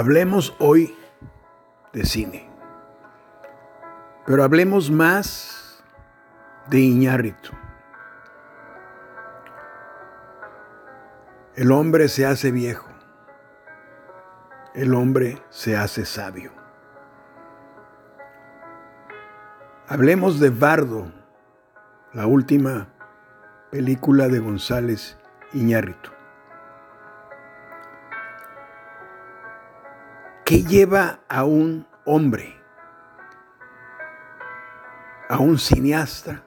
[0.00, 0.96] Hablemos hoy
[1.92, 2.48] de cine,
[4.24, 5.84] pero hablemos más
[6.70, 7.50] de Iñárritu.
[11.54, 12.88] El hombre se hace viejo,
[14.74, 16.50] el hombre se hace sabio.
[19.86, 21.12] Hablemos de Bardo,
[22.14, 22.88] la última
[23.70, 25.18] película de González
[25.52, 26.19] Iñárritu.
[30.50, 32.60] ¿Qué lleva a un hombre,
[35.28, 36.42] a un cineasta,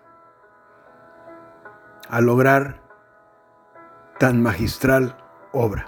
[2.09, 2.81] a lograr
[4.19, 5.15] tan magistral
[5.53, 5.85] obra?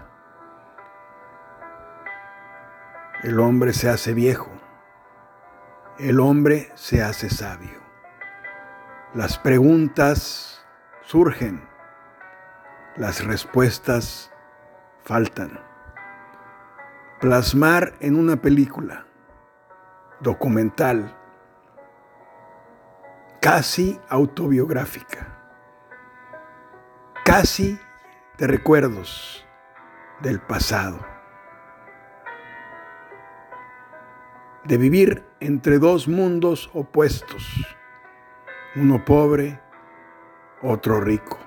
[3.22, 4.50] El hombre se hace viejo,
[6.00, 7.82] el hombre se hace sabio.
[9.14, 10.66] Las preguntas
[11.02, 11.68] surgen,
[12.96, 14.32] las respuestas
[15.03, 15.65] faltan
[17.25, 19.08] plasmar en una película
[20.19, 21.18] documental
[23.41, 25.35] casi autobiográfica,
[27.24, 27.80] casi
[28.38, 29.44] de recuerdos
[30.22, 31.03] del pasado,
[34.66, 37.44] de vivir entre dos mundos opuestos,
[38.75, 39.59] uno pobre,
[40.62, 41.40] otro rico,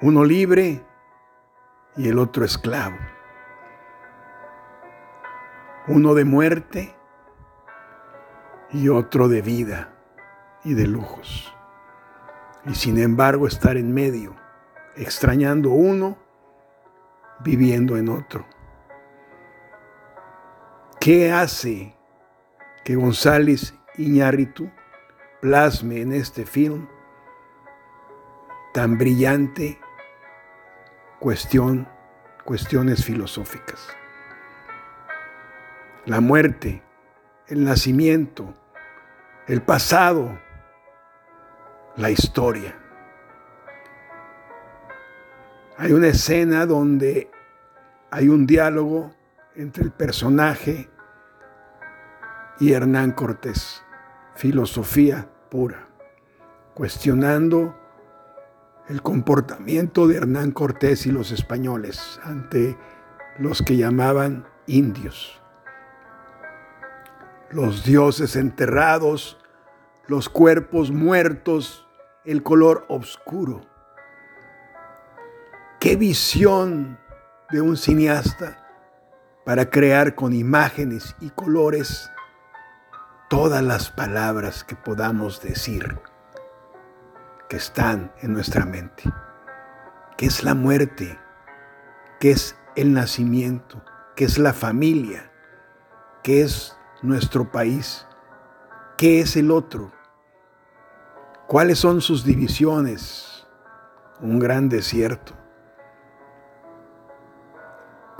[0.00, 0.84] uno libre
[1.96, 2.98] y el otro esclavo
[5.90, 6.94] uno de muerte
[8.70, 9.92] y otro de vida
[10.62, 11.52] y de lujos.
[12.64, 14.36] Y sin embargo estar en medio,
[14.94, 16.16] extrañando uno,
[17.40, 18.46] viviendo en otro.
[21.00, 21.96] ¿Qué hace
[22.84, 24.70] que González Iñárritu
[25.40, 26.86] plasme en este film
[28.72, 29.80] tan brillante
[31.18, 31.88] cuestión,
[32.44, 33.99] cuestiones filosóficas?
[36.06, 36.82] La muerte,
[37.48, 38.54] el nacimiento,
[39.46, 40.38] el pasado,
[41.96, 42.76] la historia.
[45.76, 47.30] Hay una escena donde
[48.10, 49.12] hay un diálogo
[49.54, 50.88] entre el personaje
[52.60, 53.82] y Hernán Cortés,
[54.36, 55.88] filosofía pura,
[56.74, 57.76] cuestionando
[58.88, 62.76] el comportamiento de Hernán Cortés y los españoles ante
[63.38, 65.39] los que llamaban indios
[67.50, 69.38] los dioses enterrados,
[70.06, 71.86] los cuerpos muertos,
[72.24, 73.62] el color oscuro.
[75.80, 76.98] Qué visión
[77.50, 78.58] de un cineasta
[79.44, 82.10] para crear con imágenes y colores
[83.28, 85.98] todas las palabras que podamos decir
[87.48, 89.04] que están en nuestra mente.
[90.16, 91.18] ¿Qué es la muerte?
[92.20, 93.82] ¿Qué es el nacimiento?
[94.14, 95.32] ¿Qué es la familia?
[96.22, 98.06] ¿Qué es nuestro país?
[98.96, 99.92] ¿Qué es el otro?
[101.46, 103.46] ¿Cuáles son sus divisiones?
[104.20, 105.34] Un gran desierto.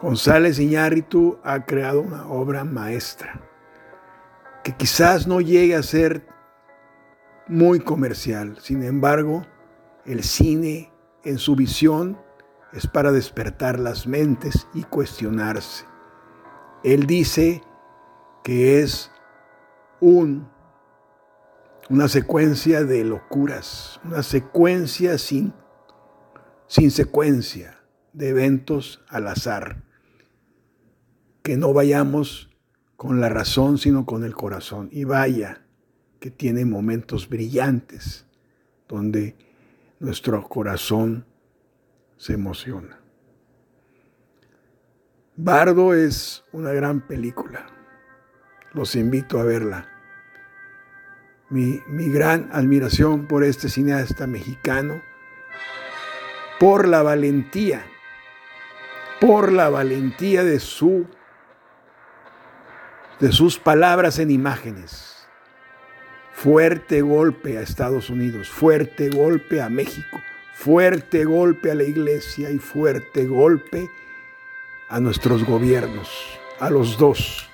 [0.01, 3.41] González Iñárritu ha creado una obra maestra
[4.65, 6.27] que quizás no llegue a ser
[7.49, 8.57] muy comercial.
[8.61, 9.45] Sin embargo,
[10.07, 10.91] el cine
[11.25, 12.19] en su visión
[12.73, 15.85] es para despertar las mentes y cuestionarse.
[16.85, 17.63] Él dice
[18.43, 19.11] que es
[20.01, 20.49] un,
[21.89, 25.53] una secuencia de locuras, una secuencia sin,
[26.67, 27.81] sin secuencia
[28.13, 29.83] de eventos al azar.
[31.43, 32.51] Que no vayamos
[32.97, 34.89] con la razón, sino con el corazón.
[34.93, 35.63] Y vaya
[36.19, 38.27] que tiene momentos brillantes
[38.89, 39.37] donde
[40.01, 41.25] nuestro corazón
[42.17, 43.01] se emociona.
[45.37, 47.80] Bardo es una gran película
[48.73, 49.89] los invito a verla.
[51.49, 55.03] Mi, gran admiración por este cineasta mexicano,
[56.61, 57.85] por la valentía,
[59.21, 61.07] por la valentía de su
[63.19, 65.27] de sus palabras en imágenes.
[66.33, 70.23] Fuerte golpe a Estados Unidos, fuerte golpe a México,
[70.55, 73.91] fuerte golpe a la iglesia y fuerte golpe
[74.89, 76.09] a nuestros gobiernos,
[76.61, 77.50] a los dos.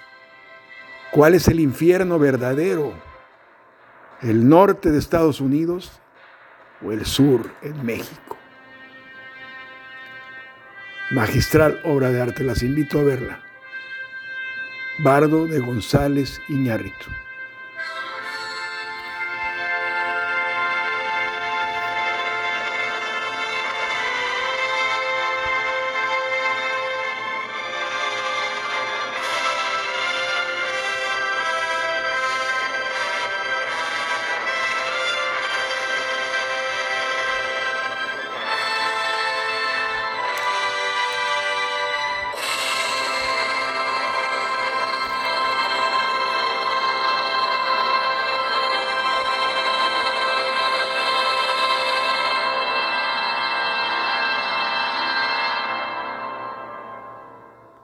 [1.17, 2.93] ¿Cuál es el infierno verdadero?
[4.21, 5.91] ¿El norte de Estados Unidos
[6.85, 8.37] o el sur en México?
[11.13, 13.41] Magistral obra de arte, las invito a verla.
[14.99, 17.07] Bardo de González Iñárritu.